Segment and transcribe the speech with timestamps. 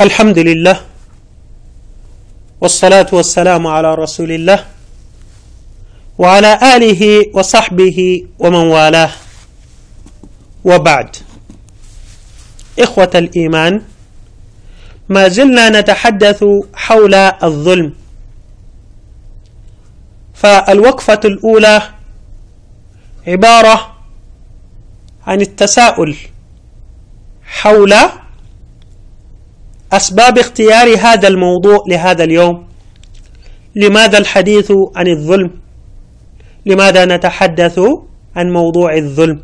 [0.00, 0.80] الحمد لله
[2.60, 4.64] والصلاة والسلام على رسول الله
[6.18, 7.02] وعلى آله
[7.34, 9.10] وصحبه ومن والاه.
[10.64, 11.16] وبعد.
[12.78, 13.82] إخوة الإيمان
[15.08, 16.44] ما زلنا نتحدث
[16.74, 17.94] حول الظلم.
[20.34, 21.82] فالوقفة الأولى
[23.26, 23.96] عبارة
[25.26, 26.16] عن التساؤل
[27.44, 27.94] حول
[29.92, 32.68] أسباب اختيار هذا الموضوع لهذا اليوم.
[33.76, 35.50] لماذا الحديث عن الظلم؟
[36.66, 37.80] لماذا نتحدث
[38.36, 39.40] عن موضوع الظلم؟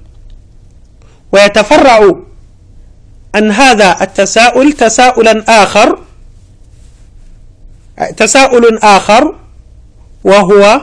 [1.33, 2.13] ويتفرع
[3.35, 6.01] عن هذا التساؤل تساؤلا آخر
[8.17, 9.37] تساؤل آخر
[10.25, 10.81] وهو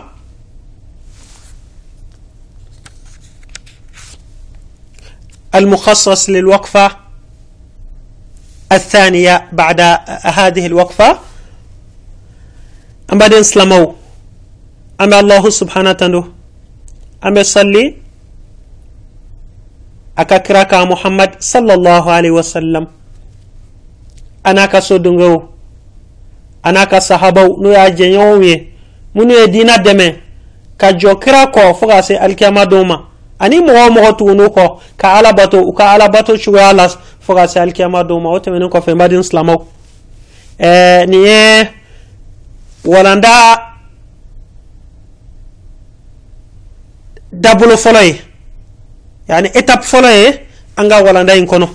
[5.56, 7.01] المخصص للوقفة
[8.72, 9.80] الثانية بعد
[10.38, 11.10] هذه الوقفة.
[13.14, 13.96] أم بعد إسلامو
[15.02, 16.24] أم الله سبحانه وتعالى.
[17.28, 17.86] أم يصلي.
[20.18, 22.88] أكاكراك محمد صلى الله عليه وسلم.
[24.46, 25.44] أنا كسودنغو
[26.66, 28.56] أنا كصحابو نو يا جنيومي.
[29.16, 30.10] منو يدينا دمي.
[30.80, 32.98] كجو كراكو فغاسي الكيما دوما.
[33.42, 34.48] أني مغو مغو تونو
[35.32, 36.38] باتو وكعلا باتو
[36.72, 39.60] alas fo ka se alikiyama dɔw ma o tɛmɛnen kɔfɛ madin silamaw
[40.60, 41.70] ɛɛ nin ye
[42.86, 43.32] walanda
[47.32, 48.22] dabolo fɔlɔ ye
[49.30, 50.40] yani étape fɔlɔ ye
[50.78, 51.68] an ka walanda in kɔnɔ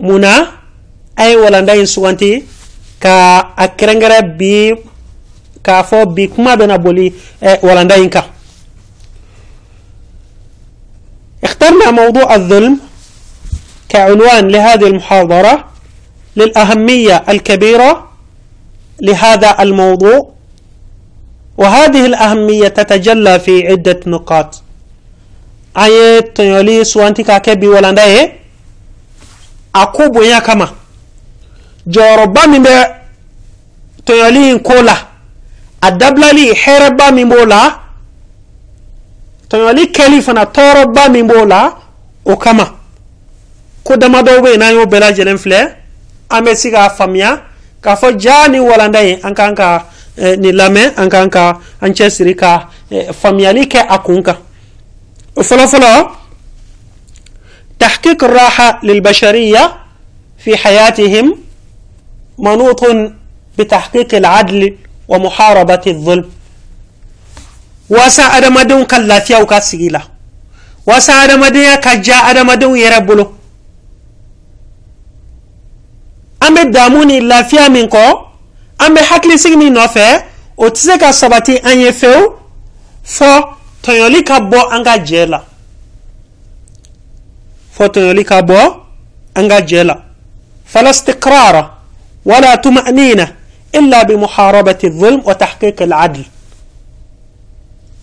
[0.00, 0.32] munna
[1.16, 2.44] a ye walanda in suganti
[2.98, 4.72] ka a kɛrɛnkɛrɛ bi
[5.62, 7.12] k'a fɔ bi kuma bɛna boli
[7.62, 8.24] walanda in kan
[11.44, 12.89] اخترنا موضوع الظلم
[13.90, 15.54] كعنوان لهذه المحاضرة
[16.36, 17.90] للأهمية الكبيرة
[19.02, 20.30] لهذا الموضوع
[21.58, 24.62] وهذه الأهمية تتجلى في عدة نقاط.
[25.78, 28.32] أي تنيولي سوانتي كاكبي ولانده
[29.74, 30.68] أكوب يا كما.
[31.86, 32.64] جوربا من
[34.06, 34.96] تنيولي كولا
[35.84, 37.62] أدبلالي حربا من بولا
[39.50, 41.72] تنيولي كليفنا توربا من بولا
[42.24, 42.79] وكما.
[43.90, 45.60] Ko damadɔw bɛ yen n'an y'o bɛɛ lajɛlen filɛ
[46.30, 47.42] an bɛ se k'a faamuya
[47.82, 49.86] k'a fɔ ja ni walanda in an kan ka
[50.16, 54.36] eh, nin lamɛn an kan ka an cɛsiri ka eh, faamuyali kɛ a kun kan
[55.36, 56.20] o fɔlɔfɔlɔ
[57.80, 59.64] تحقيق الراحة للبشرية
[60.44, 61.26] في حياتهم
[62.38, 62.82] منوط
[63.58, 64.76] بتحقيق العدل
[65.08, 66.28] ومحاربة الظلم
[67.90, 70.00] واسا أدمدون كاللافيا وكاسيلا
[70.86, 73.39] واسا أدمدون كجا أدمدون يربلو
[76.40, 78.04] an bɛ damu ni lafiya min kɔ
[78.78, 80.04] an bɛ hakilisigi min nɔfɛ
[80.56, 82.34] o tɛ se ka sabati an ye fewu
[83.04, 83.30] fɔ
[83.82, 85.42] tɔɲɔli ka bɔ an ka jɛ la
[87.76, 88.58] fɔ tɔɲɔli ka bɔ
[89.36, 89.96] an ka jɛ la
[90.64, 91.62] fala istiqrara
[92.24, 93.26] wala tumanina
[93.72, 96.24] illa bimuharabati الظلم وتحقيق العدل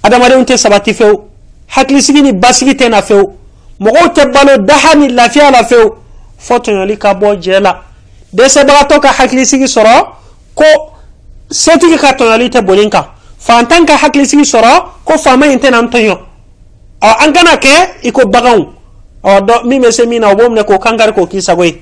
[0.03, 1.15] adamadenw tɛ sabati fewu
[1.67, 3.33] hakilisigi ni basigi tɛ na fewu
[3.81, 5.95] mɔgɔw tɛ balo daha ni lafiya la fewu
[6.47, 7.83] fɔ tɔɲɔli ka bɔ jɛ la
[8.33, 10.07] dɛsɛbagatɔ ka hakilisigi sɔrɔ
[10.55, 10.65] ko
[11.51, 13.05] setigi ka tɔɲɔli tɛ boli kan
[13.39, 16.17] fantan ka hakilisigi sɔrɔ ko faama in tɛna n tɔɲɔ
[17.01, 18.65] ɔ an kana kɛ i ko baganw
[19.23, 21.63] ɔ dɔ min bɛ se min na o b'o minɛ k'o kankari k'o k'i sago
[21.63, 21.81] ye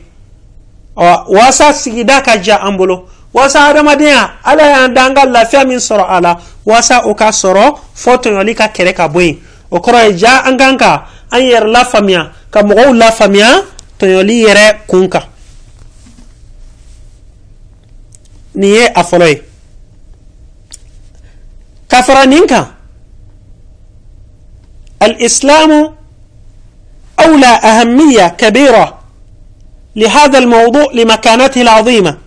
[0.97, 3.05] ɔ waasa sigida ka diya an bolo.
[3.35, 7.31] Waasa adamadenya ala y'an da an ka lafiya min sɔrɔ a la waasa o ka
[7.31, 9.37] sɔrɔ fɔ tɔɲɔli ka kɛlɛ ka bɔ yen
[9.69, 13.47] o kɔrɔ ye ja an kan ka an yɛrɛ lafaamuya ka mɔgɔw lafaamuya
[13.99, 15.23] tɔɲɔli yɛrɛ kun kan
[18.55, 19.41] niye a fɔlɔ ye
[21.87, 22.65] ka fara nin kan
[27.19, 28.99] أولى أهمية كبيرة
[29.95, 32.17] لهذا الموضوع لمكانته العظيمة.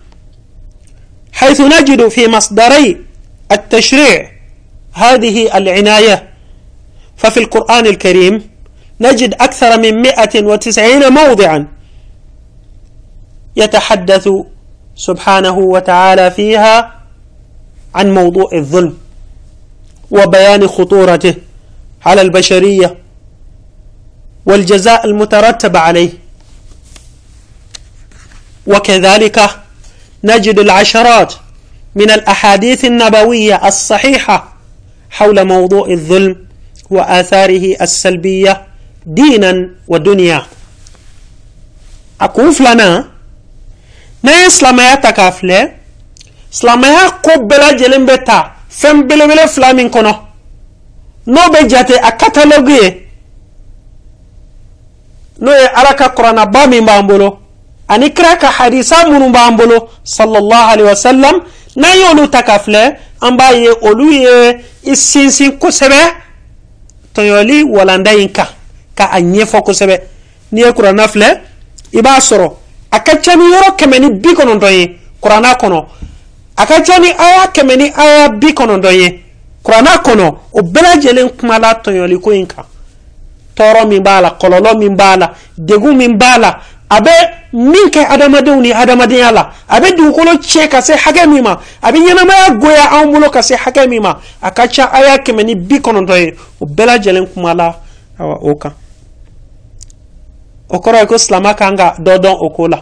[1.33, 3.05] حيث نجد في مصدري
[3.51, 4.31] التشريع
[4.93, 6.29] هذه العناية.
[7.17, 8.49] ففي القرآن الكريم
[9.01, 11.67] نجد أكثر من 190 موضعا
[13.55, 14.29] يتحدث
[14.99, 16.95] سبحانه وتعالى فيها
[17.95, 18.97] عن موضوع الظلم
[20.11, 21.35] وبيان خطورته
[22.05, 22.97] على البشرية
[24.45, 26.09] والجزاء المترتب عليه.
[28.67, 29.49] وكذلك
[30.23, 31.33] نجد العشرات
[31.95, 34.53] من الأحاديث النبوية الصحيحة
[35.09, 36.35] حول موضوع الظلم
[36.89, 38.67] وآثاره السلبية
[39.05, 40.45] دينا ودنيا.
[42.21, 43.07] أكوف لنا
[44.23, 45.71] n'a ye silamɛya ta k'a filɛ
[46.51, 50.13] silamɛya ko bɛɛ lajɛlen bɛ ta fɛn belebele fila min kɔnɔ.
[51.27, 53.07] N'o bɛ jate a katalogu ye.
[55.41, 57.39] N'o ye ala ka kuranaba min b'an bolo
[57.87, 61.35] ani kira ka hadisa minnu b'an bolo sallallahu alaihi wasallam
[61.75, 65.99] n'an y'olu ta ka filɛ an b'a ye olu ye i sinsin kosɛbɛ
[67.15, 68.47] tɔɲɔli walanda in kan
[68.95, 69.99] ka a ɲɛfɔ kosɛbɛ.
[70.51, 71.41] N'i ye kuranna filɛ
[71.93, 72.53] i b'a sɔrɔ
[72.91, 75.85] a ka ca ni yɔrɔ kɛmɛ ni bi kɔnɔntɔn ye kuranna kɔnɔ.
[76.57, 79.23] A ka ca ni aya kɛmɛ ni aya bi kɔnɔntɔn ye
[79.63, 82.65] kuranna kɔnɔ o bɛɛ lajɛlen kumala tɔɲɔliko in kan.
[83.55, 86.59] Tɔɔrɔ min b'a la kɔlɔlɔ min b'a la degun min b'a la
[86.89, 87.11] a bɛ
[87.53, 89.51] min kɛ adamadenw ni adamadenya la.
[89.67, 93.29] A bɛ dugukolo tiɲɛ ka se hakɛ min ma a bɛ ɲɛnamaya goya an bolo
[93.29, 94.17] ka se hakɛ min ma.
[94.41, 97.75] A ka ca aya kɛmɛ ni bi kɔnɔntɔn ye o bɛɛ lajɛlen kumala
[98.19, 98.73] o kan
[100.69, 102.79] o kɔrɔ ye ko silama kan ka dɔ dɔn o ko la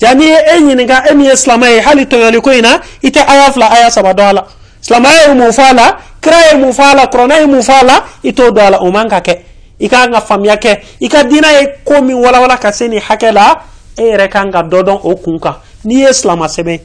[0.00, 2.80] ja n'i ye e ɲininka e min ye silama ye hali tɔɲɔli ko in na
[3.02, 4.46] i tɛ aya fila aya saba dɔn a la
[4.80, 7.60] silamaya ye mun fɔ a la kira ye mun fɔ a la kuranɛ ye mun
[7.60, 9.38] fɔ a la i t'o dɔn a la o man ka kɛ
[9.80, 13.00] i kan ka faamuya kɛ i ka diinɛ ye ko min walawala ka se nin
[13.00, 13.62] hakɛ la
[13.98, 16.80] e yɛrɛ kan ka dɔ dɔn o kun kan n'i ye silama sɛbɛn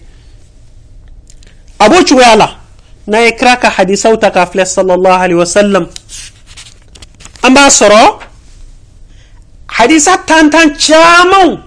[1.79, 2.49] a b'o cogoya la
[3.07, 5.87] n'a ye kira ka hadisaw ta k'a filɛ sallallahu alaihi wasallam.
[7.43, 8.19] An b'a sɔrɔ
[9.77, 11.57] hadisa tantan camanw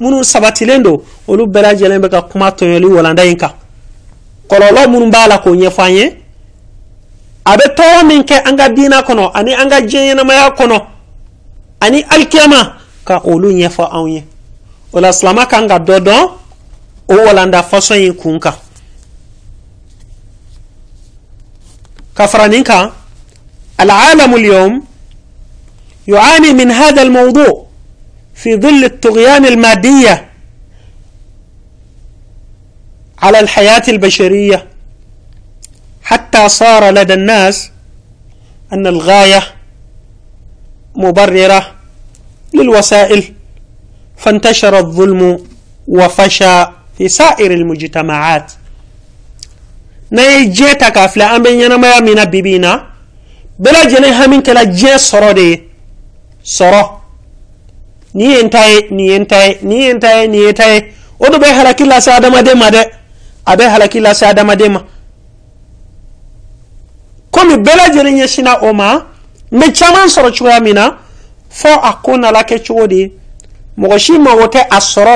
[0.00, 0.98] minnu sabatilen don
[1.28, 3.52] olu bɛɛ lajɛlen bɛ ka kuma tɔɲɔli walanda in kan.
[4.48, 6.04] Kɔlɔlɔ minnu b'a la k'o ɲɛfɔ an ye.
[7.44, 10.76] A bɛ tɔɔrɔ min kɛ an ka diina kɔnɔ ani an ka diɲɛ ɲɛnamaya kɔnɔ
[11.80, 12.60] ani alikiyama
[13.04, 14.24] ka olu ɲɛfɔ anw ye.
[14.92, 16.30] O la silama kan ka dɔ dɔn
[17.08, 18.54] o walanda fasɔn in kun kan.
[22.14, 22.90] Ka fara nin kan
[23.78, 24.82] al'alamu lyawm
[26.08, 27.66] يعاني من هذا الموضوع
[28.34, 30.28] في ظل الطغيان المادية
[33.18, 34.66] على الحياة البشرية.
[36.02, 37.70] حتى صار لدى الناس
[38.72, 39.42] أن الغاية
[40.94, 41.74] مبررة
[42.54, 43.34] للوسائل
[44.16, 45.46] فانتشر الظلم
[45.88, 46.64] وفشى
[46.98, 48.52] في سائر المجتمعات.
[50.12, 52.18] نيجيتك أفلا أمين ينما من
[56.46, 56.82] sɔrɔ.
[58.14, 60.26] Nin ye ni ta ye nin ye n ta ye nin ye n ta ye
[60.26, 62.82] nin ye ta ye o de bɛ halaki lase adamaden ma dɛ.
[63.46, 64.80] A bɛ halaki lase adamaden ma.
[67.30, 69.04] Komi bɛɛ lajɛlen ɲɛsinna o ma
[69.50, 70.96] n bɛ caman sɔrɔ cogoya min na
[71.50, 73.12] fɔ a ko nala kɛ cogo de ye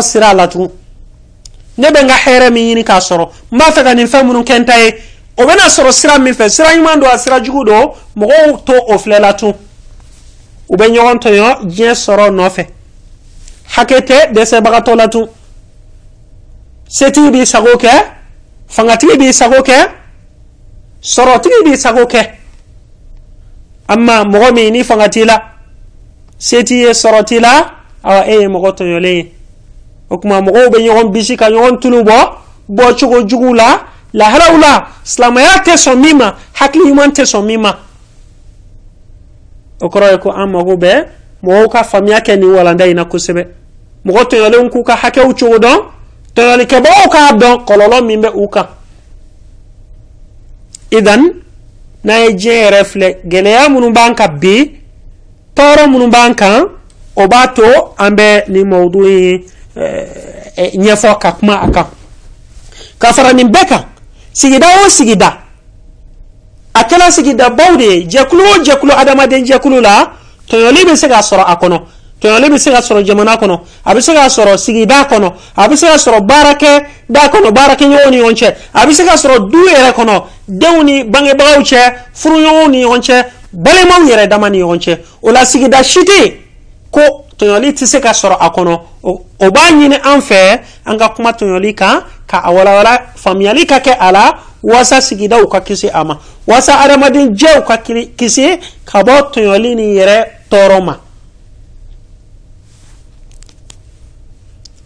[0.03, 0.71] sira la tugun.
[1.79, 3.29] Ne bɛ n ka hɛrɛ min k'a sɔrɔ.
[3.53, 4.45] N b'a fɛ ka nin fɛn minnu
[5.41, 8.99] o bɛna sɔrɔ sira min fɛ sira ɲuman don sira jugu don mɔgɔw to o
[8.99, 9.33] filɛ la
[10.73, 12.63] u bɛ ɲɔgɔn tɔɲɔ diɲɛ sɔrɔ nɔfɛ
[13.75, 15.27] hakɛ tɛ dɛsɛbagatɔ la tun
[16.89, 17.93] setigi b'i sago kɛ
[18.69, 19.77] fangatigi b'i sago kɛ
[21.03, 22.21] sɔrɔtigi b'i sago kɛ
[23.89, 25.37] amma mɔgɔ min ni fanga t'i la
[26.39, 27.53] se t'i ye sɔrɔ t'i la
[28.05, 29.33] awa e ye mɔgɔ tɔɲɔlen ye
[30.11, 32.17] o kuma mɔgɔw bɛ ɲɔgɔn bisi ka ɲɔgɔn tulu bɔ
[32.69, 33.83] bɔ cogo jugu la
[34.15, 37.77] laharaw la silamɛya tɛ sɔn min ma hakili ɲuman tɛ sɔn min ma
[39.81, 41.07] o kɔrɔ ye ko an mago bɛ
[41.43, 43.47] mɔgɔw ka faamuya kɛ nin walanda in na kosɛbɛ
[44.05, 45.79] mɔgɔ tɔɲɔlenw k'u ka hakɛw cogo dɔn
[46.35, 48.67] tɔɲɔlikɛbagaw k'a dɔn kɔlɔlɔ min bɛ u kan
[50.91, 51.23] idan
[52.05, 54.71] n'a ye diɲɛ yɛrɛ filɛ gɛlɛya minnu b'an kan bi
[55.55, 56.69] tɔɔrɔ minnu b'an kan
[57.17, 57.65] o b'a to
[57.99, 59.45] an bɛ nin mawudu ye
[59.77, 61.87] ɲɛfɔ ka kuma a kan
[62.99, 63.85] ka fara nin bɛɛ kan
[64.33, 65.40] sigida o sigida
[66.81, 70.13] a kɛla sigidabaw de ye jɛkulu o jɛkulu adamaden jɛkulu la
[70.49, 71.81] tɔɲɔli bɛ se ka sɔrɔ a kɔnɔ
[72.21, 75.69] tɔɲɔli bɛ se ka sɔrɔ jamana kɔnɔ a bɛ se ka sɔrɔ sigida kɔnɔ a
[75.69, 78.55] bɛ se ka sɔrɔ baarakɛ da kɔnɔ baarakɛɲɔgɔnw ni ɲɔgɔn cɛ.
[78.75, 83.01] A bɛ se ka sɔrɔ du yɛrɛ kɔnɔ denw ni bangebagaw cɛ furuɲɔgɔnw ni ɲɔgɔn
[83.01, 84.99] cɛ balimaw yɛrɛ dama ni ɲɔgɔn cɛ.
[85.23, 86.35] O la sigida si tɛ yen
[86.91, 91.09] ko tɔɲɔli tɛ se ka sɔrɔ a kɔnɔ o b'a ɲini an fɛ an ka
[91.11, 95.89] kuma tɔɲɔli kan ka a walawala faamuyali ka kɛ a la wasa sigidaw ka kisi
[95.93, 97.77] a ma wasa adamaden jɛw ka
[98.19, 100.95] kisi ka bɔ tɔɲɔli ni yɛrɛ tɔɔrɔ ma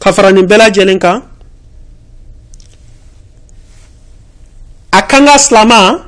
[0.00, 1.22] ka fara nin bɛɛ lajɛlen kan
[4.92, 6.04] a kan ka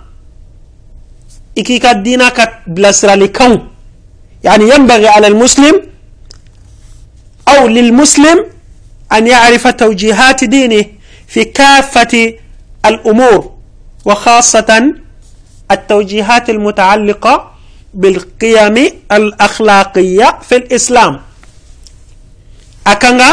[4.44, 5.74] yani yanbaghi ala almuslim
[7.46, 8.38] aw lilmuslim
[9.10, 10.96] an ya'rifa tawjihat dinih
[11.26, 12.32] في كافة
[12.86, 13.55] الأمور
[14.06, 14.70] وخاصة
[15.70, 17.34] التوجيهات المتعلقة
[17.94, 18.76] بالقيم
[19.12, 21.12] الأخلاقية في الإسلام.
[22.86, 23.30] أكنغا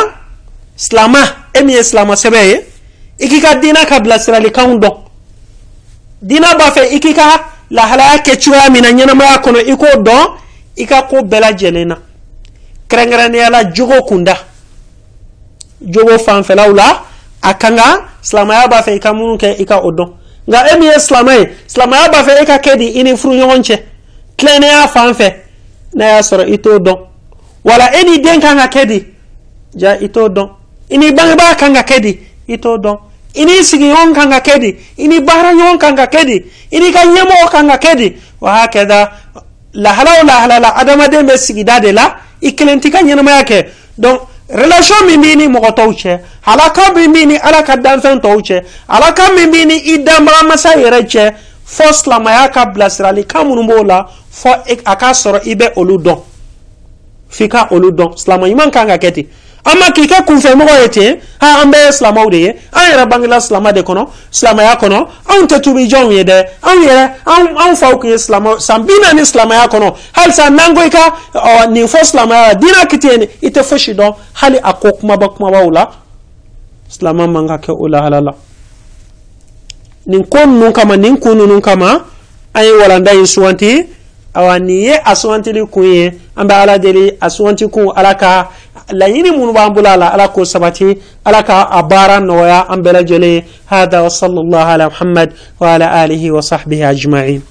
[0.77, 1.23] سلاما
[1.59, 2.65] إمي سلاما سبي
[3.21, 4.91] إكي كا دينا كابلا سرالي كوندو
[6.21, 7.29] دينا بافي إكي كا
[7.71, 10.25] لحلا كتشوها من أن ينمي أكونا إكو دون
[10.79, 11.97] إكا كو بلا جلينا.
[12.91, 14.35] كرنغراني على جوغو كوندا.
[15.81, 16.99] جوغو فانفلاولا
[17.43, 17.89] أكنغا
[18.21, 21.49] سلاما يابا فيكا مونوكي إكا أدون nka e min ye silamɛ ye.
[21.67, 23.79] Silamaya b'a fɛ e ka kɛ di i ni furuɲɔgɔn cɛ.
[24.37, 25.33] Tilennenya fan fɛ
[25.95, 26.97] n'a y'a sɔrɔ i t'o dɔn.
[27.63, 29.05] Wala e ni den kan ka kɛ di
[29.75, 30.49] ja i t'o dɔn.
[30.89, 32.97] I ni bangebaa kan ka kɛ di i t'o dɔn.
[33.35, 36.79] I ni sigiɲɔgɔn kan ka kɛ di i ni baaraɲɔgɔn kan ka kɛ di i
[36.79, 38.15] ni ka ɲɛmɔgɔ kan ka kɛ di.
[38.41, 39.11] Wa hakɛda
[39.73, 43.67] lahala o lahala la adamaden bɛ sigida de la i kelen t'i ka ɲɛnamaya kɛ.
[43.97, 44.21] Donc
[44.53, 46.19] relation min b'i ni mɔgɔ tɔw cɛ.
[46.45, 48.63] Halaka min b'i ni ala ka danfɛn tɔw cɛ.
[48.89, 51.33] Halaka min b'i ni i danbaga masa yɛrɛ cɛ.
[51.65, 56.19] Fɔ silamaya ka bilasiralikan minnu b'o la fɔ a k'a sɔrɔ i bɛ olu dɔn.
[57.29, 58.17] F'i ka olu dɔn.
[58.17, 59.27] Silama ɲuman kan ka kɛ ten
[59.65, 61.91] an ma k'i kɛ kunfɛmɔgɔ ye ten ha an bɛɛ ye.
[61.93, 66.23] Silamaw de ye an yɛrɛ bangela silama de kɔnɔ silamaya kɔnɔ anw tɛ tubijɔnw ye
[66.23, 70.75] dɛ anw yɛrɛ anw faw tun ye silama san bi naani silamaya kɔnɔ halisa n'an
[70.75, 74.57] ko i ka nin fɔ silamaya la diinɛ kiti ye i tɛ fosi dɔn hali
[74.63, 75.91] a ko kumaba kumabaw la
[76.89, 78.31] silama man ka kɛ o lahala la
[80.07, 82.03] nin ko ninnu kama nin kun ninnu kama
[82.53, 83.87] an ye walanda in suganti
[84.35, 86.11] awa nin ye a sugantili kun ye.
[86.35, 88.49] An bɛ ala deli a suganti kun ala ka
[88.91, 92.81] laɲini minnu b'an bolo a la ala k'o sabati ala ka a baara nɔgɔya an
[92.83, 97.41] bɛɛ lajɛlen hada wa sallallahu ala muhammad wa ala alihi wa sahbihi ajma'in